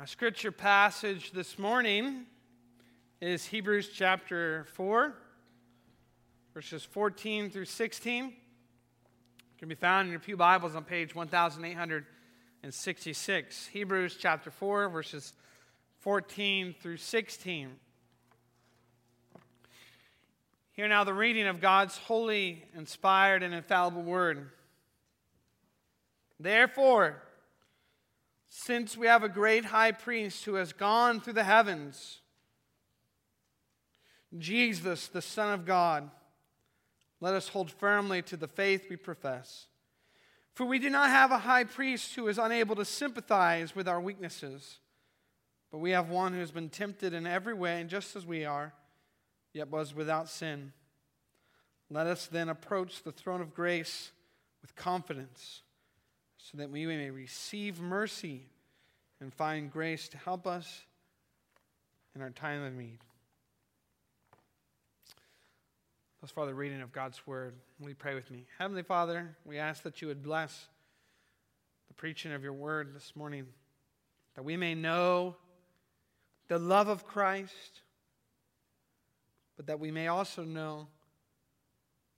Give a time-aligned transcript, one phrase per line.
[0.00, 2.24] Our scripture passage this morning
[3.20, 5.14] is Hebrews chapter 4,
[6.54, 8.24] verses 14 through 16.
[8.24, 8.32] It
[9.58, 13.66] can be found in your Pew Bibles on page 1866.
[13.66, 15.34] Hebrews chapter 4, verses
[15.98, 17.68] 14 through 16.
[20.72, 24.48] Hear now the reading of God's holy, inspired, and infallible word.
[26.38, 27.20] Therefore,
[28.52, 32.18] since we have a great high priest who has gone through the heavens,
[34.36, 36.10] Jesus, the Son of God,
[37.20, 39.66] let us hold firmly to the faith we profess.
[40.54, 44.00] For we do not have a high priest who is unable to sympathize with our
[44.00, 44.80] weaknesses,
[45.70, 48.74] but we have one who has been tempted in every way, just as we are,
[49.52, 50.72] yet was without sin.
[51.88, 54.10] Let us then approach the throne of grace
[54.60, 55.62] with confidence
[56.42, 58.42] so that we may receive mercy
[59.20, 60.84] and find grace to help us
[62.14, 62.98] in our time of need.
[66.20, 67.54] Thus far, the reading of God's word.
[67.80, 68.46] You pray with me?
[68.58, 70.66] Heavenly Father, we ask that you would bless
[71.88, 73.46] the preaching of your word this morning,
[74.34, 75.36] that we may know
[76.48, 77.82] the love of Christ,
[79.56, 80.88] but that we may also know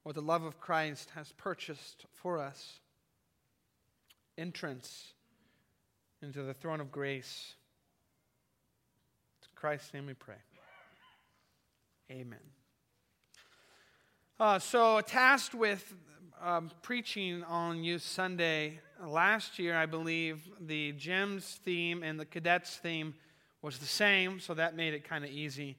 [0.03, 2.81] what the love of Christ has purchased for us
[4.43, 5.13] entrance
[6.21, 7.55] into the throne of grace.
[9.43, 10.35] In Christ's name we pray.
[12.11, 12.41] Amen.
[14.41, 15.95] Uh, so, tasked with
[16.43, 22.75] um, preaching on Youth Sunday last year, I believe the GEMS theme and the cadets
[22.79, 23.15] theme
[23.63, 25.77] was the same, so that made it kind of easy.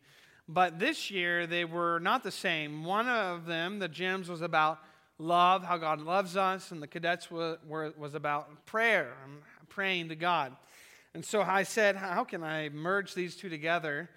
[0.48, 2.86] But this year, they were not the same.
[2.86, 4.80] One of them, the GEMS, was about
[5.18, 9.14] love, how God loves us, and the cadets were, were, was about prayer,
[9.70, 10.56] praying to God.
[11.14, 14.10] And so I said, how can I merge these two together?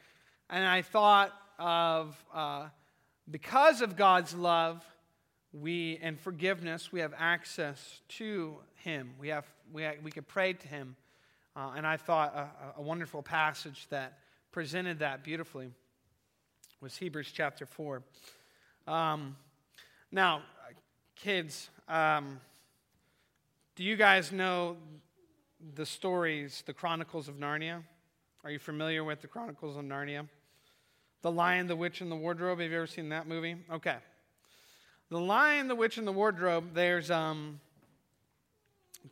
[0.48, 2.68] And I thought of uh,
[3.30, 4.84] because of God's love
[5.52, 9.14] we and forgiveness, we have access to Him.
[9.18, 10.96] We, have, we, we could pray to Him.
[11.54, 14.18] Uh, and I thought a, a wonderful passage that
[14.52, 15.70] presented that beautifully
[16.80, 18.02] was Hebrews chapter 4.
[18.86, 19.36] Um,
[20.12, 20.42] now,
[21.16, 22.38] Kids, um,
[23.74, 24.76] do you guys know
[25.74, 27.82] the stories, the Chronicles of Narnia?
[28.44, 30.28] Are you familiar with the Chronicles of Narnia?
[31.22, 32.60] The Lion, the Witch, and the Wardrobe.
[32.60, 33.56] Have you ever seen that movie?
[33.72, 33.96] Okay.
[35.08, 37.60] The Lion, the Witch, and the Wardrobe, there's um,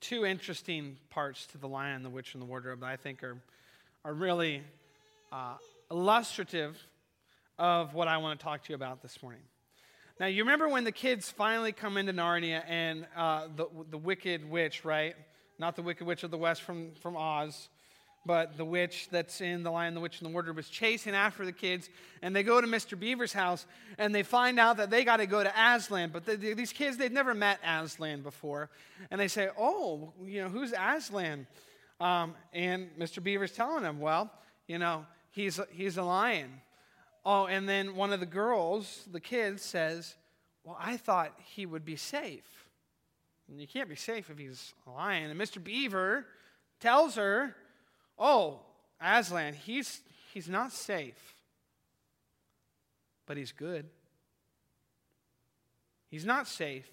[0.01, 3.39] two interesting parts to The Lion, the Witch, and the Wardrobe that I think are,
[4.05, 4.63] are really
[5.33, 5.55] uh,
[5.91, 6.77] illustrative
[7.59, 9.41] of what I want to talk to you about this morning.
[10.21, 14.49] Now, you remember when the kids finally come into Narnia and uh, the, the wicked
[14.49, 15.17] witch, right?
[15.59, 17.69] Not the wicked witch of the west from, from Oz,
[18.25, 21.45] but the witch that's in The Lion, the Witch, and the Wardrobe is chasing after
[21.45, 21.91] the kids.
[22.23, 22.99] And they go to Mr.
[22.99, 23.67] Beaver's house
[23.99, 26.11] and they find out that they got to go to Aslan.
[26.13, 28.71] But the, the, these kids, they'd never met Aslan before.
[29.11, 31.49] And they say, Oh, you know, who's Aslan?
[31.99, 33.21] Um, and Mr.
[33.21, 34.31] Beaver's telling them, Well,
[34.69, 36.61] you know, he's, he's a lion.
[37.25, 40.15] Oh, and then one of the girls, the kid, says,
[40.65, 42.67] Well, I thought he would be safe.
[43.49, 45.31] And you can't be safe if he's a lion.
[45.31, 45.63] And Mr.
[45.63, 46.27] Beaver
[46.81, 47.55] tells her,
[48.19, 48.61] Oh,
[49.01, 50.01] Aslan, he's,
[50.33, 51.35] he's not safe,
[53.27, 53.87] but he's good.
[56.11, 56.89] He's not safe,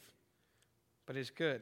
[1.06, 1.62] but he's good.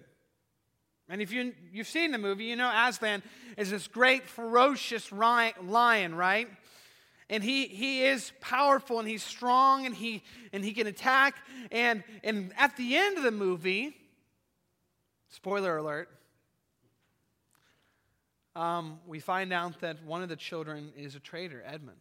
[1.09, 3.23] And if you, you've seen the movie, you know Aslan
[3.57, 6.47] is this great, ferocious lion, right?
[7.29, 11.35] And he, he is powerful and he's strong and he, and he can attack.
[11.71, 13.95] And, and at the end of the movie,
[15.29, 16.09] spoiler alert,
[18.55, 21.99] um, we find out that one of the children is a traitor, Edmund,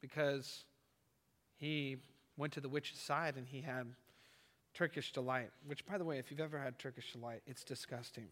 [0.00, 0.64] because
[1.56, 1.96] he
[2.36, 3.86] went to the witch's side and he had
[4.74, 8.26] Turkish delight, which, by the way, if you've ever had Turkish delight, it's disgusting.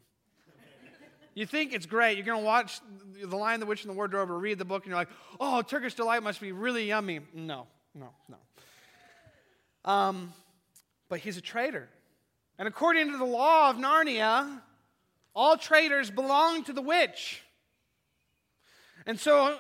[1.35, 2.17] You think it's great.
[2.17, 2.81] You're going to watch
[3.23, 5.09] The Lion, the Witch, and the Wardrobe or read the book, and you're like,
[5.41, 7.21] oh, Turkish Delight must be really yummy.
[7.33, 9.91] No, no, no.
[9.91, 10.33] Um,
[11.09, 11.89] but he's a traitor.
[12.59, 14.61] And according to the law of Narnia,
[15.35, 17.43] all traitors belong to the witch.
[19.07, 19.57] And so,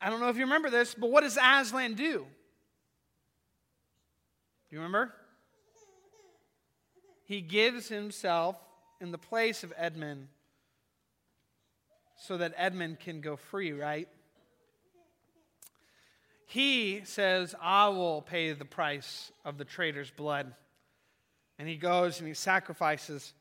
[0.00, 2.26] I don't know if you remember this, but what does Aslan do?
[4.68, 5.12] Do you remember?
[7.24, 8.56] He gives himself
[9.00, 10.28] in the place of Edmund
[12.16, 14.08] so that Edmund can go free, right?
[16.46, 20.54] He says, I will pay the price of the traitor's blood.
[21.58, 23.32] And he goes and he sacrifices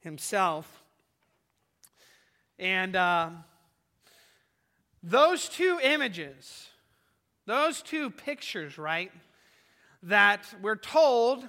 [0.00, 0.82] himself.
[2.58, 3.30] And uh,
[5.02, 6.68] those two images,
[7.44, 9.12] those two pictures, right,
[10.02, 11.48] that we're told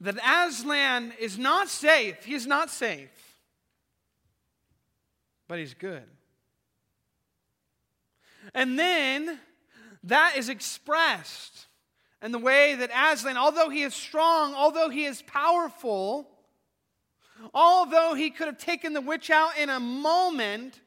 [0.00, 2.24] that Aslan is not safe.
[2.24, 3.27] He's not safe,
[5.48, 6.04] but he's good.
[8.54, 9.40] And then
[10.04, 11.66] that is expressed
[12.22, 16.28] in the way that Aslan, although he is strong, although he is powerful,
[17.54, 20.80] although he could have taken the witch out in a moment,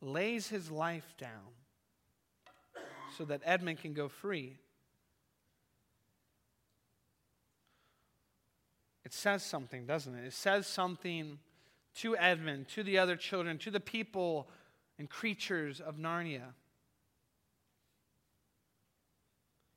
[0.00, 1.30] lays his life down
[3.16, 4.58] so that Edmund can go free.
[9.04, 10.24] It says something, doesn't it?
[10.24, 11.38] It says something
[11.96, 14.48] to Edmund, to the other children, to the people
[14.98, 16.52] and creatures of Narnia.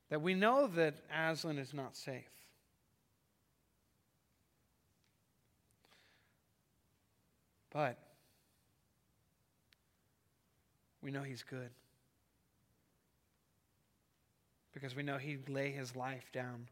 [0.10, 2.24] That we know that Aslan is not safe.
[7.72, 7.98] But
[11.02, 11.70] we know he's good.
[14.74, 16.68] Because we know he'd lay his life down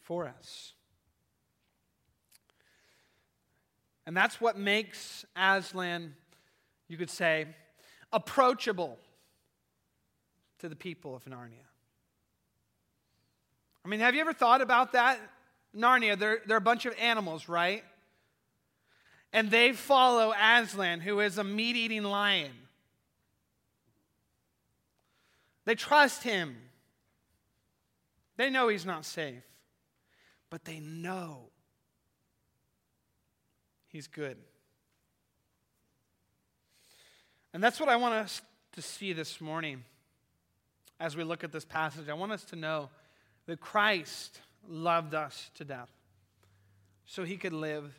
[0.00, 0.74] for us.
[4.06, 6.14] And that's what makes Aslan,
[6.88, 7.46] you could say,
[8.12, 8.98] approachable
[10.58, 11.66] to the people of Narnia.
[13.84, 15.18] I mean, have you ever thought about that?
[15.76, 17.84] Narnia, they're, they're a bunch of animals, right?
[19.32, 22.52] And they follow Aslan, who is a meat eating lion.
[25.64, 26.56] They trust him.
[28.36, 29.42] They know he's not safe,
[30.50, 31.50] but they know
[33.92, 34.36] he's good.
[37.54, 38.40] And that's what I want us
[38.72, 39.84] to see this morning
[40.98, 42.08] as we look at this passage.
[42.08, 42.88] I want us to know
[43.46, 45.90] that Christ loved us to death
[47.04, 47.92] so he could live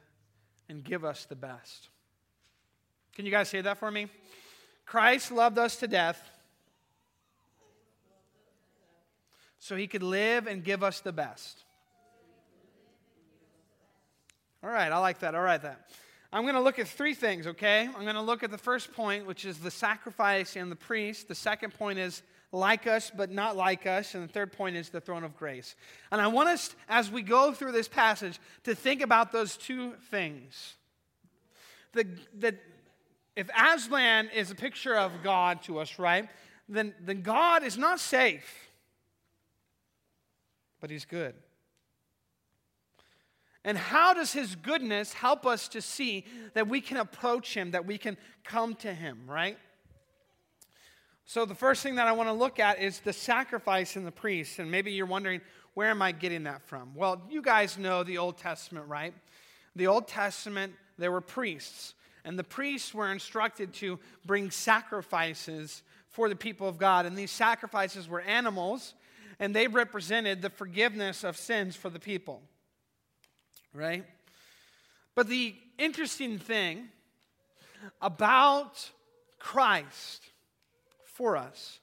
[0.67, 1.89] and give us the best.
[3.15, 4.07] Can you guys say that for me?
[4.85, 6.21] Christ loved us to death
[9.59, 11.62] so he could live and give us the best.
[14.63, 15.35] All right, I like that.
[15.35, 15.89] All right, that.
[16.31, 17.81] I'm going to look at three things, okay?
[17.81, 21.27] I'm going to look at the first point, which is the sacrifice and the priest.
[21.27, 24.15] The second point is like us, but not like us.
[24.15, 25.75] And the third point is the throne of grace.
[26.11, 29.93] And I want us, as we go through this passage, to think about those two
[30.09, 30.75] things.
[31.91, 32.07] The,
[32.37, 32.55] the,
[33.35, 36.29] if Aslan is a picture of God to us, right,
[36.69, 38.63] then, then God is not safe
[40.83, 41.33] but He's good.
[43.65, 47.85] And how does His goodness help us to see that we can approach Him, that
[47.85, 49.57] we can come to Him, right?
[51.25, 54.11] So, the first thing that I want to look at is the sacrifice in the
[54.11, 54.59] priest.
[54.59, 55.39] And maybe you're wondering,
[55.73, 56.93] where am I getting that from?
[56.95, 59.13] Well, you guys know the Old Testament, right?
[59.75, 61.95] The Old Testament, there were priests.
[62.25, 67.05] And the priests were instructed to bring sacrifices for the people of God.
[67.05, 68.93] And these sacrifices were animals
[69.39, 72.41] and they represented the forgiveness of sins for the people.
[73.73, 74.05] Right?
[75.15, 76.89] But the interesting thing
[78.01, 78.89] about
[79.39, 80.23] Christ
[81.05, 81.79] for us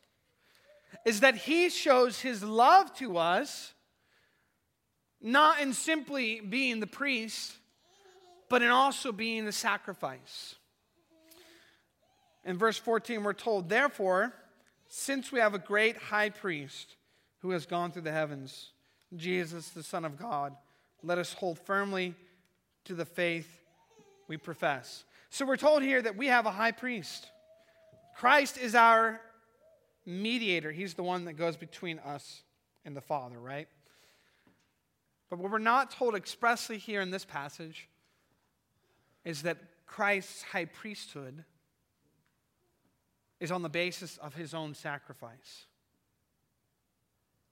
[1.05, 3.73] is that he shows his love to us
[5.21, 7.53] not in simply being the priest,
[8.49, 10.57] but in also being the sacrifice.
[12.45, 14.33] In verse 14, we're told, Therefore,
[14.89, 16.97] since we have a great high priest
[17.41, 18.71] who has gone through the heavens,
[19.15, 20.55] Jesus, the Son of God.
[21.03, 22.15] Let us hold firmly
[22.85, 23.49] to the faith
[24.29, 25.05] we profess.
[25.31, 27.27] So we're told here that we have a high priest.
[28.17, 29.21] Christ is our
[30.07, 32.43] mediator, he's the one that goes between us
[32.85, 33.69] and the Father, right?
[35.29, 37.89] But what we're not told expressly here in this passage
[39.25, 41.45] is that Christ's high priesthood
[43.39, 45.67] is on the basis of his own sacrifice.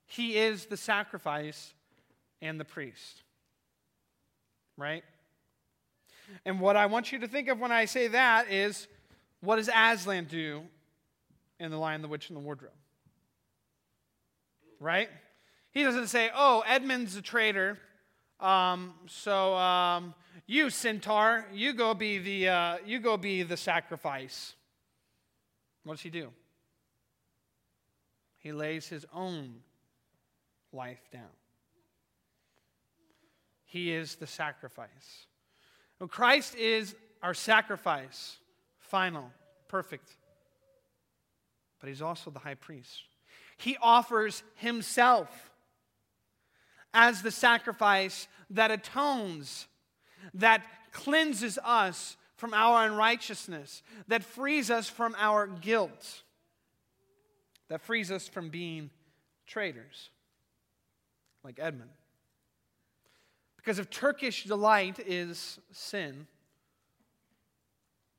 [0.05, 1.73] He is the sacrifice
[2.41, 3.23] and the priest.
[4.79, 5.03] Right?
[6.45, 8.87] And what I want you to think of when I say that is
[9.41, 10.61] what does Aslan do
[11.59, 12.71] in The Lion, the Witch, and the Wardrobe?
[14.79, 15.09] Right?
[15.71, 17.77] He doesn't say, oh, Edmund's a traitor.
[18.39, 20.13] Um, so um,
[20.47, 24.55] you, Centaur, you go be the uh, you go be the sacrifice.
[25.83, 26.29] What does he do?
[28.37, 29.55] He lays his own
[30.71, 31.38] life down.
[33.69, 35.27] He is the sacrifice.
[35.99, 38.37] Well, Christ is our sacrifice,
[38.79, 39.31] final,
[39.67, 40.09] perfect.
[41.79, 43.03] But he's also the high priest.
[43.57, 45.51] He offers himself
[46.95, 49.67] as the sacrifice that atones,
[50.33, 56.23] that cleanses us from our unrighteousness, that frees us from our guilt,
[57.67, 58.89] that frees us from being
[59.45, 60.09] traitors,
[61.43, 61.91] like Edmund.
[63.59, 66.27] Because if Turkish delight is sin,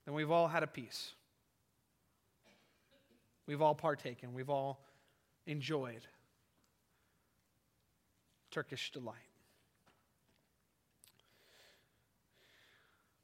[0.04, 1.14] then we've all had a piece.
[3.46, 4.34] We've all partaken.
[4.34, 4.84] We've all
[5.46, 6.06] enjoyed
[8.50, 9.16] Turkish delight.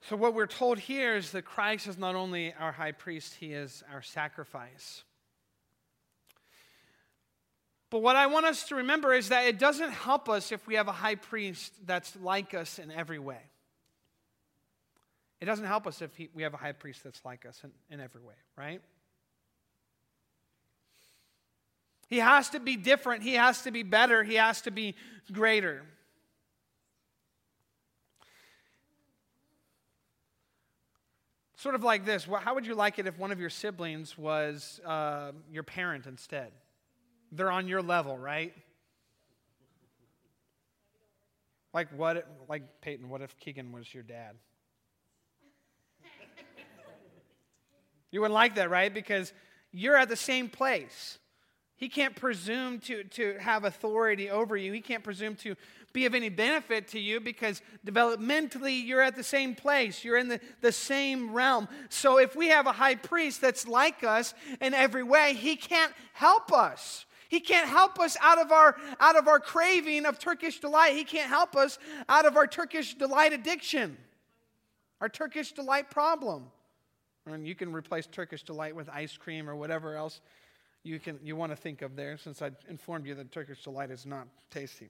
[0.01, 3.53] So, what we're told here is that Christ is not only our high priest, he
[3.53, 5.05] is our sacrifice.
[7.97, 10.75] But what I want us to remember is that it doesn't help us if we
[10.75, 13.41] have a high priest that's like us in every way.
[15.41, 17.71] It doesn't help us if he, we have a high priest that's like us in,
[17.89, 18.83] in every way, right?
[22.09, 23.23] He has to be different.
[23.23, 24.23] He has to be better.
[24.23, 24.95] He has to be
[25.33, 25.83] greater.
[31.57, 34.83] Sort of like this How would you like it if one of your siblings was
[34.85, 36.53] uh, your parent instead?
[37.33, 38.55] They're on your level, right?
[41.75, 42.27] Like what?
[42.49, 44.37] Like Peyton, what if Keegan was your dad?
[48.11, 48.93] You wouldn't like that, right?
[48.93, 49.33] Because
[49.73, 51.19] you're at the same place.
[51.77, 54.73] He can't presume to, to have authority over you.
[54.73, 55.55] He can't presume to
[55.93, 60.03] be of any benefit to you because developmentally you're at the same place.
[60.03, 61.69] You're in the, the same realm.
[61.91, 65.93] So if we have a high priest that's like us in every way, he can't
[66.15, 67.05] help us.
[67.29, 70.95] He can't help us out of our out of our craving of Turkish delight.
[70.95, 71.79] He can't help us
[72.09, 73.97] out of our Turkish delight addiction.
[75.01, 76.47] Our Turkish delight problem.
[77.27, 80.21] And you can replace Turkish delight with ice cream or whatever else
[80.87, 83.91] you, can, you want to think of there, since I informed you that Turkish delight
[83.91, 84.89] is not tasty.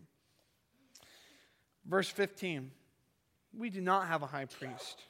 [1.87, 2.71] Verse 15
[3.57, 5.03] We do not have a high priest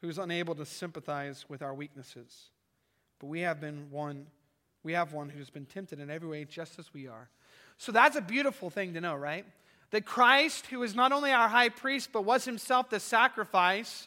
[0.00, 2.50] who is unable to sympathize with our weaknesses,
[3.18, 4.26] but we have been one.
[4.86, 7.28] We have one who's been tempted in every way just as we are.
[7.76, 9.44] So that's a beautiful thing to know, right?
[9.90, 14.06] That Christ, who is not only our high priest, but was himself the sacrifice,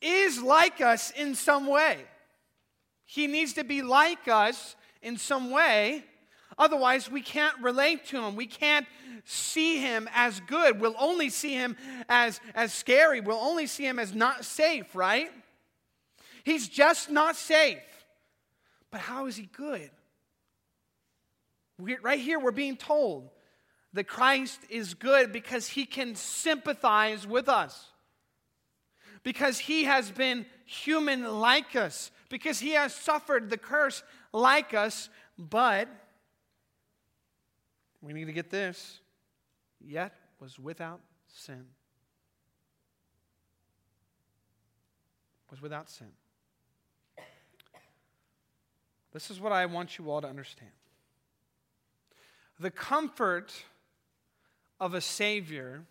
[0.00, 1.98] is like us in some way.
[3.06, 6.04] He needs to be like us in some way.
[6.56, 8.36] Otherwise, we can't relate to him.
[8.36, 8.86] We can't
[9.24, 10.80] see him as good.
[10.80, 11.76] We'll only see him
[12.08, 13.20] as, as scary.
[13.20, 15.32] We'll only see him as not safe, right?
[16.44, 17.78] He's just not safe.
[18.94, 19.90] But how is he good?
[21.80, 23.28] We're, right here, we're being told
[23.92, 27.90] that Christ is good because he can sympathize with us
[29.24, 35.08] because he has been human like us, because he has suffered the curse like us,
[35.36, 35.88] but
[38.00, 39.00] we need to get this
[39.84, 41.64] yet was without sin.
[45.50, 46.12] Was without sin.
[49.14, 50.72] This is what I want you all to understand.
[52.60, 53.54] The comfort
[54.78, 55.86] of a Savior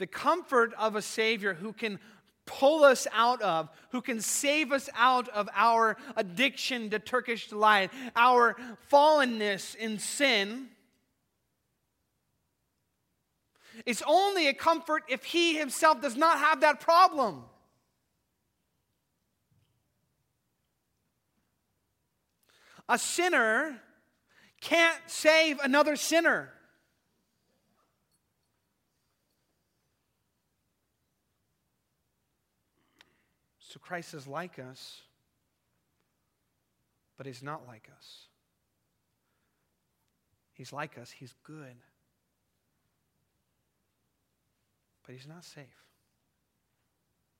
[0.00, 2.00] the comfort of a Savior who can
[2.46, 7.90] pull us out of, who can save us out of our addiction to Turkish delight,
[8.16, 8.56] our
[8.90, 10.68] fallenness in sin.
[13.84, 17.44] It's only a comfort if He Himself does not have that problem.
[22.90, 23.80] A sinner
[24.60, 26.50] can't save another sinner.
[33.60, 35.02] So Christ is like us,
[37.16, 38.26] but he's not like us.
[40.54, 41.76] He's like us, he's good,
[45.06, 45.64] but he's not safe,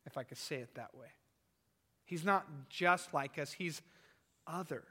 [0.06, 1.08] if I could say it that way.
[2.04, 3.82] He's not just like us, he's
[4.46, 4.84] other.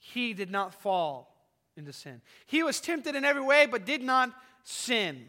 [0.00, 1.36] He did not fall
[1.76, 2.22] into sin.
[2.46, 4.32] He was tempted in every way, but did not
[4.64, 5.28] sin.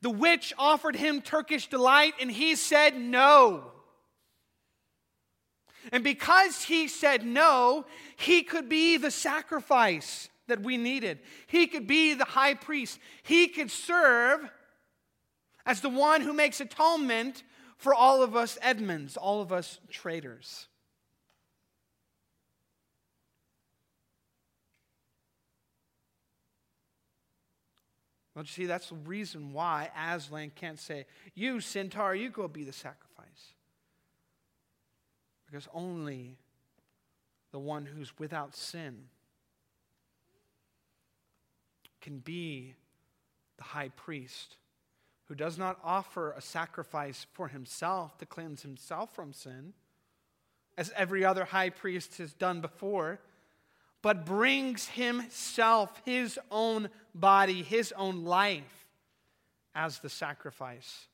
[0.00, 3.72] The witch offered him Turkish delight, and he said no.
[5.90, 7.84] And because he said no,
[8.16, 11.18] he could be the sacrifice that we needed.
[11.48, 13.00] He could be the high priest.
[13.24, 14.48] He could serve
[15.66, 17.42] as the one who makes atonement
[17.76, 20.68] for all of us Edmunds, all of us traitors.
[28.34, 32.64] Well, you see, that's the reason why Aslan can't say, You, Centaur, you go be
[32.64, 33.54] the sacrifice.
[35.46, 36.38] Because only
[37.50, 39.04] the one who's without sin
[42.00, 42.74] can be
[43.58, 44.56] the high priest
[45.32, 49.72] who does not offer a sacrifice for himself to cleanse himself from sin,
[50.76, 53.20] as every other high priest has done before,
[54.02, 58.86] but brings himself, his own body, his own life
[59.74, 61.06] as the sacrifice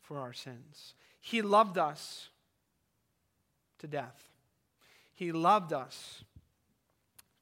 [0.00, 0.94] for our sins.
[1.20, 2.30] He loved us
[3.80, 4.30] to death.
[5.14, 6.24] He loved us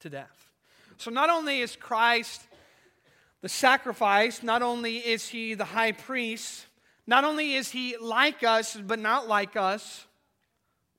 [0.01, 0.51] to death.
[0.97, 2.41] So not only is Christ
[3.41, 6.65] the sacrifice, not only is he the high priest,
[7.05, 10.07] not only is he like us, but not like us,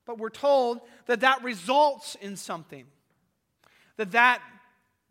[0.05, 2.85] but we're told that that results in something.
[3.97, 4.41] That that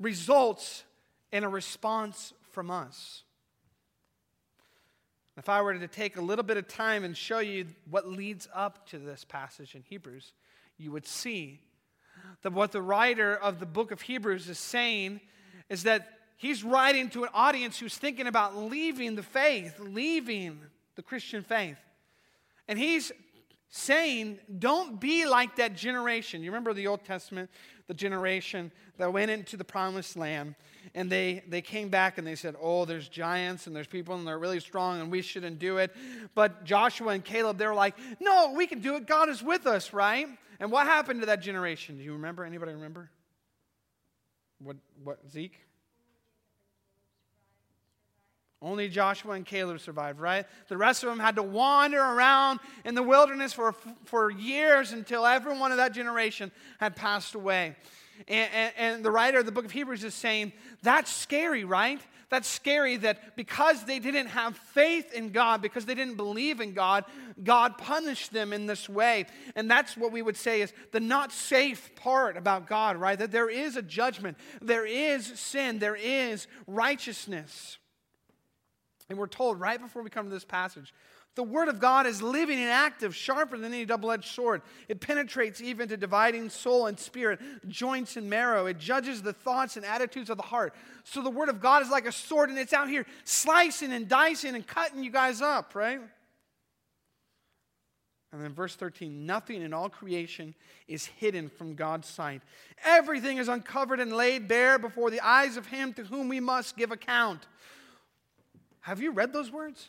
[0.00, 0.85] results
[1.33, 3.23] in a response from us.
[5.37, 8.49] If I were to take a little bit of time and show you what leads
[8.55, 10.33] up to this passage in Hebrews,
[10.78, 11.61] you would see
[12.43, 15.21] that what the writer of the book of Hebrews is saying
[15.69, 20.61] is that he's writing to an audience who's thinking about leaving the faith, leaving
[20.95, 21.78] the Christian faith.
[22.66, 23.12] And he's
[23.68, 26.42] saying, don't be like that generation.
[26.42, 27.50] You remember the Old Testament,
[27.88, 30.54] the generation that went into the promised land,
[30.94, 34.26] and they, they came back and they said, Oh, there's giants and there's people and
[34.26, 35.94] they're really strong and we shouldn't do it.
[36.35, 39.06] But Joshua and Caleb, they were like, No, we can do it.
[39.06, 40.28] God is with us, right?
[40.58, 41.99] And what happened to that generation?
[41.99, 42.44] Do you remember?
[42.44, 43.11] Anybody remember?
[44.58, 45.65] What, what Zeke?
[48.66, 50.44] Only Joshua and Caleb survived, right?
[50.66, 55.25] The rest of them had to wander around in the wilderness for, for years until
[55.25, 57.76] everyone of that generation had passed away.
[58.26, 62.00] And, and, and, the writer of the book of Hebrews is saying, that's scary, right?
[62.28, 66.73] That's scary that because they didn't have faith in God, because they didn't believe in
[66.73, 67.04] God,
[67.44, 69.26] God punished them in this way.
[69.54, 73.16] And that's what we would say is the not safe part about God, right?
[73.16, 77.78] That there is a judgment, there is sin, there is righteousness.
[79.08, 80.92] And we're told right before we come to this passage
[81.36, 84.62] the Word of God is living and active, sharper than any double edged sword.
[84.88, 88.64] It penetrates even to dividing soul and spirit, joints and marrow.
[88.64, 90.74] It judges the thoughts and attitudes of the heart.
[91.04, 94.09] So the Word of God is like a sword, and it's out here slicing and
[94.09, 96.00] dicing and cutting you guys up, right?
[98.33, 100.54] And then verse 13 nothing in all creation
[100.88, 102.42] is hidden from God's sight.
[102.85, 106.76] Everything is uncovered and laid bare before the eyes of Him to whom we must
[106.76, 107.46] give account.
[108.87, 109.88] Have you read those words?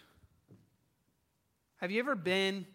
[1.76, 2.66] Have you ever been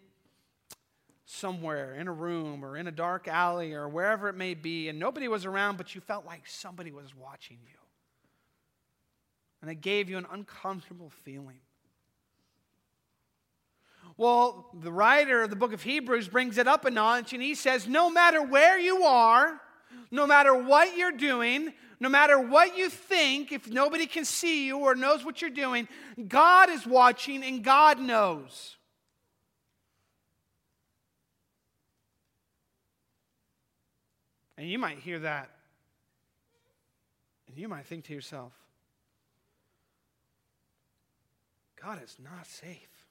[1.25, 4.97] somewhere in a room or in a dark alley or wherever it may be and
[4.97, 7.77] nobody was around, but you felt like somebody was watching you?
[9.61, 11.59] And it gave you an uncomfortable feeling.
[14.15, 17.53] Well, the writer of the book of Hebrews brings it up a notch and he
[17.53, 19.59] says, No matter where you are,
[20.11, 24.79] no matter what you're doing, no matter what you think, if nobody can see you
[24.79, 25.87] or knows what you're doing,
[26.27, 28.77] God is watching and God knows.
[34.57, 35.49] And you might hear that,
[37.47, 38.53] and you might think to yourself,
[41.81, 43.07] God is not safe.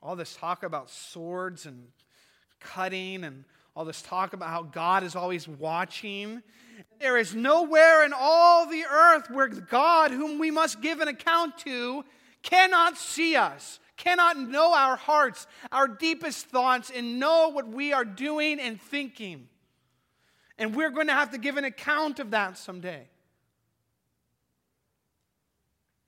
[0.00, 1.88] All this talk about swords and
[2.60, 3.44] cutting and
[3.78, 6.42] all this talk about how God is always watching.
[6.98, 11.58] There is nowhere in all the earth where God, whom we must give an account
[11.58, 12.04] to,
[12.42, 18.04] cannot see us, cannot know our hearts, our deepest thoughts, and know what we are
[18.04, 19.46] doing and thinking.
[20.58, 23.06] And we're going to have to give an account of that someday.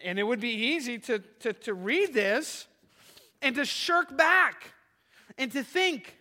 [0.00, 2.66] And it would be easy to, to, to read this
[3.40, 4.72] and to shirk back
[5.38, 6.16] and to think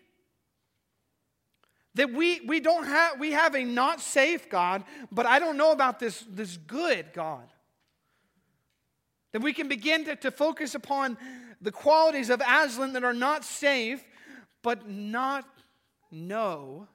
[1.99, 5.73] that we, we don't have we have a not safe God, but I don't know
[5.73, 7.43] about this, this good God.
[9.33, 11.17] That we can begin to, to focus upon
[11.59, 14.01] the qualities of Aslan that are not safe,
[14.61, 15.45] but not
[16.09, 16.87] know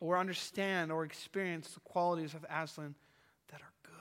[0.00, 2.94] or understand or experience the qualities of Aslan
[3.50, 3.94] that are good.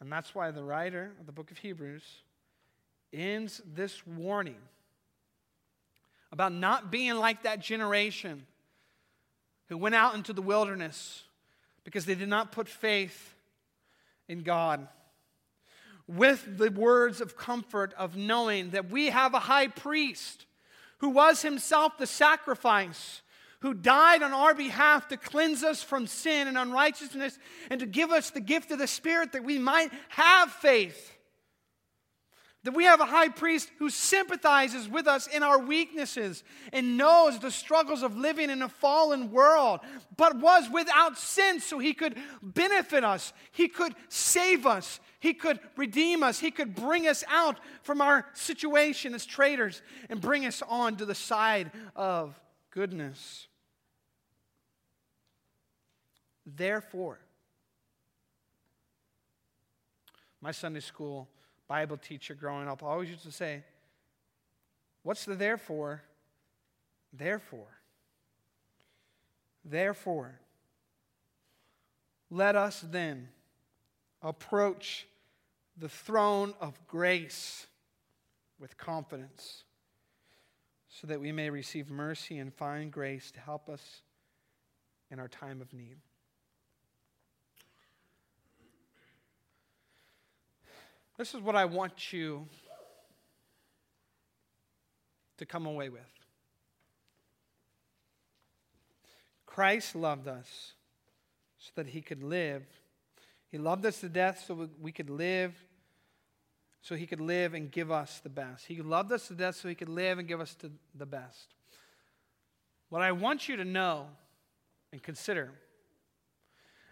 [0.00, 2.02] And that's why the writer of the book of Hebrews
[3.12, 4.58] ends this warning
[6.32, 8.46] about not being like that generation
[9.68, 11.22] who went out into the wilderness
[11.84, 13.34] because they did not put faith
[14.28, 14.88] in God.
[16.08, 20.46] With the words of comfort of knowing that we have a high priest
[20.98, 23.22] who was himself the sacrifice,
[23.60, 27.38] who died on our behalf to cleanse us from sin and unrighteousness
[27.70, 31.12] and to give us the gift of the Spirit that we might have faith
[32.64, 37.40] That we have a high priest who sympathizes with us in our weaknesses and knows
[37.40, 39.80] the struggles of living in a fallen world,
[40.16, 43.32] but was without sin so he could benefit us.
[43.50, 45.00] He could save us.
[45.18, 46.38] He could redeem us.
[46.38, 51.04] He could bring us out from our situation as traitors and bring us on to
[51.04, 52.38] the side of
[52.70, 53.48] goodness.
[56.46, 57.18] Therefore,
[60.40, 61.28] my Sunday school
[61.72, 63.64] Bible teacher growing up always used to say,
[65.04, 66.02] What's the therefore?
[67.14, 67.78] Therefore.
[69.64, 70.38] Therefore,
[72.30, 73.30] let us then
[74.20, 75.06] approach
[75.78, 77.66] the throne of grace
[78.60, 79.64] with confidence
[80.90, 84.02] so that we may receive mercy and find grace to help us
[85.10, 85.96] in our time of need.
[91.18, 92.48] This is what I want you
[95.36, 96.02] to come away with.
[99.46, 100.72] Christ loved us
[101.58, 102.64] so that he could live.
[103.50, 105.54] He loved us to death so we could live,
[106.80, 108.66] so he could live and give us the best.
[108.66, 110.56] He loved us to death so he could live and give us
[110.94, 111.54] the best.
[112.88, 114.06] What I want you to know
[114.90, 115.50] and consider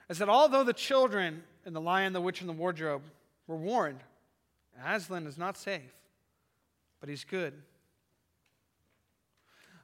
[0.08, 3.02] is that although the children in The Lion, the Witch, and the Wardrobe
[3.46, 4.00] were warned,
[4.84, 5.94] Aslan is not safe,
[7.00, 7.54] but he's good.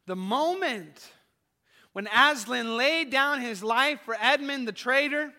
[0.07, 1.11] The moment
[1.93, 5.33] when Aslan laid down his life for Edmund the traitor,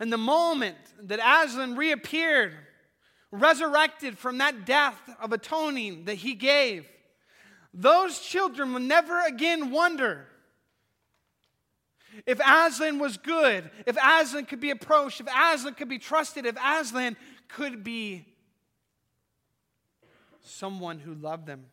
[0.00, 2.54] and the moment that Aslan reappeared,
[3.30, 6.86] resurrected from that death of atoning that he gave,
[7.74, 10.26] those children will never again wonder
[12.26, 16.56] if Aslan was good, if Aslan could be approached, if Aslan could be trusted, if
[16.62, 17.16] Aslan
[17.48, 18.24] could be
[20.42, 21.64] someone who loved them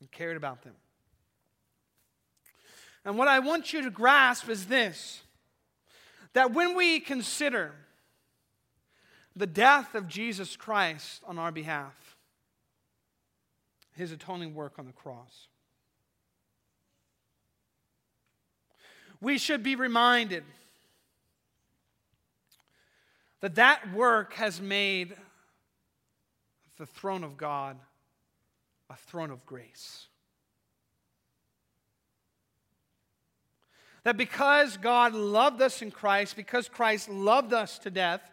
[0.00, 0.74] and cared about them.
[3.04, 5.22] And what I want you to grasp is this
[6.34, 7.74] that when we consider
[9.34, 12.16] the death of Jesus Christ on our behalf,
[13.92, 15.48] his atoning work on the cross,
[19.20, 20.44] we should be reminded
[23.40, 25.16] that that work has made
[26.76, 27.76] the throne of God
[28.90, 30.06] a throne of grace.
[34.04, 38.30] That because God loved us in Christ, because Christ loved us to death,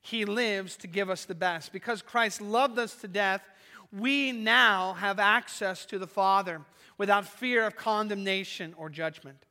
[0.00, 1.72] he lives to give us the best.
[1.72, 3.42] Because Christ loved us to death,
[3.92, 6.60] we now have access to the Father
[6.96, 9.44] without fear of condemnation or judgment.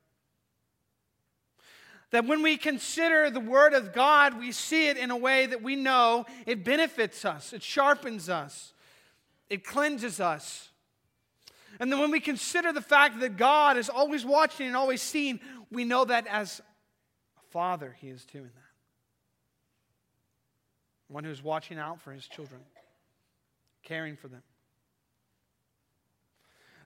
[2.10, 5.62] That when we consider the Word of God, we see it in a way that
[5.62, 8.72] we know it benefits us, it sharpens us,
[9.50, 10.70] it cleanses us.
[11.80, 15.38] And then when we consider the fact that God is always watching and always seeing,
[15.70, 18.52] we know that as a father, He is doing that.
[21.08, 22.60] One who's watching out for His children,
[23.82, 24.42] caring for them.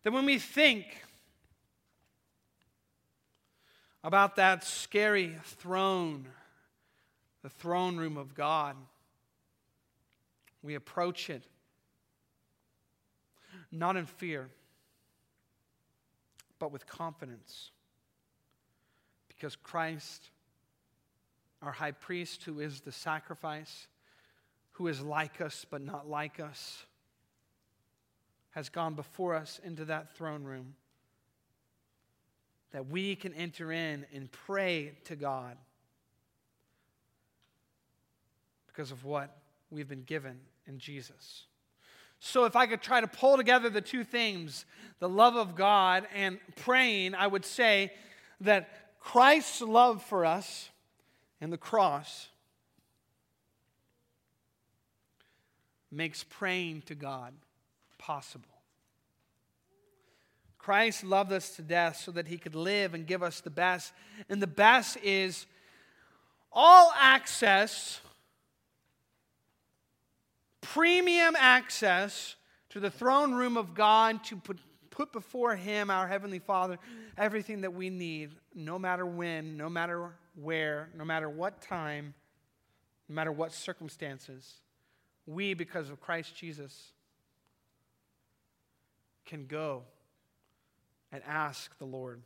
[0.03, 0.85] That when we think
[4.05, 6.27] about that scary throne,
[7.43, 8.77] the throne room of God.
[10.62, 11.43] We approach it
[13.71, 14.49] not in fear,
[16.59, 17.71] but with confidence.
[19.29, 20.31] Because Christ,
[21.62, 23.88] our high priest, who is the sacrifice,
[24.73, 26.85] who is like us but not like us,
[28.51, 30.75] has gone before us into that throne room
[32.73, 35.57] that we can enter in and pray to God
[38.67, 39.37] because of what
[39.71, 41.45] we've been given in Jesus.
[42.19, 44.65] So, if I could try to pull together the two things,
[45.01, 47.93] the love of God and praying, I would say
[48.41, 50.71] that Christ's love for us
[51.41, 52.29] and the cross
[55.91, 57.35] makes praying to God
[57.99, 58.52] possible.
[60.62, 63.92] Christ loved us to death so that he could live and give us the best.
[64.29, 65.46] And the best is
[66.53, 68.01] all access,
[70.61, 72.37] premium access
[72.70, 76.79] to the throne room of God to put, put before him, our Heavenly Father,
[77.18, 82.14] everything that we need, no matter when, no matter where, no matter what time,
[83.09, 84.61] no matter what circumstances.
[85.27, 86.92] We, because of Christ Jesus,
[89.27, 89.83] can go
[91.12, 92.22] and ask the Lord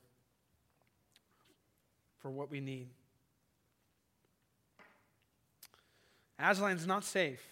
[2.20, 2.88] for what we need.
[6.40, 7.42] Aslan's not safe,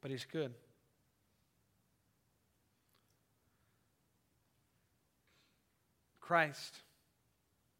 [0.00, 0.52] but he's good.
[6.20, 6.76] Christ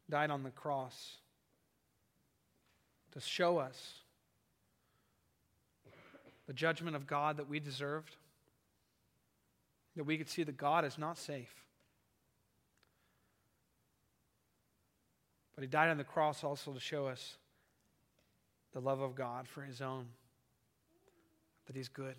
[0.09, 1.17] died on the cross
[3.11, 3.93] to show us
[6.47, 8.15] the judgment of God that we deserved,
[9.95, 11.64] that we could see that God is not safe.
[15.55, 17.37] But he died on the cross also to show us
[18.73, 20.05] the love of God for his own,
[21.65, 22.15] that he's good.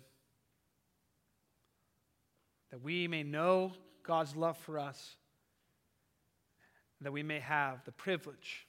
[2.71, 3.73] That we may know
[4.03, 5.15] God's love for us,
[7.01, 8.65] that we may have the privilege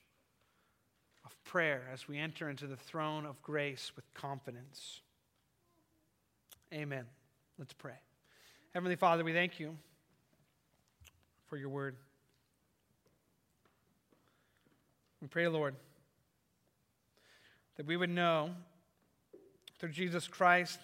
[1.25, 5.01] of prayer as we enter into the throne of grace with confidence.
[6.73, 7.07] Amen.
[7.59, 7.99] Let's pray.
[8.75, 9.77] Heavenly Father, we thank you
[11.47, 11.97] for your word.
[15.21, 15.75] We pray, Lord,
[17.77, 18.51] that we would know
[19.79, 20.79] through Jesus Christ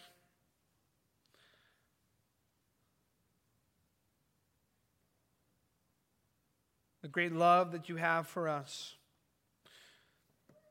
[7.02, 8.94] the great love that you have for us.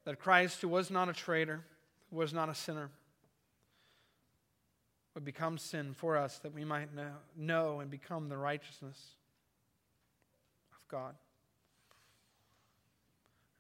[0.06, 1.62] That Christ, who was not a traitor,
[2.10, 2.90] who was not a sinner,
[5.14, 8.98] would become sin for us that we might know, know and become the righteousness
[10.74, 11.16] of God.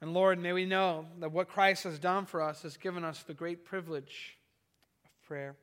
[0.04, 3.24] And Lord, may we know that what Christ has done for us has given us
[3.24, 4.38] the great privilege
[5.06, 5.56] of prayer.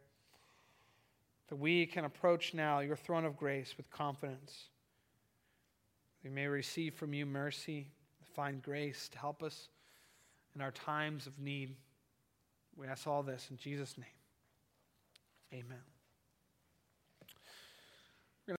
[1.50, 4.68] That we can approach now your throne of grace with confidence.
[6.24, 7.88] We may receive from you mercy,
[8.34, 9.68] find grace to help us
[10.54, 11.76] in our times of need.
[12.78, 14.06] We ask all this in Jesus' name.
[15.52, 15.89] Amen.